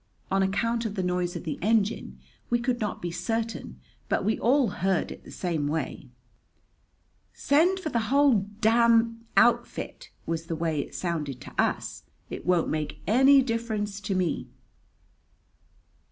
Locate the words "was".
10.25-10.47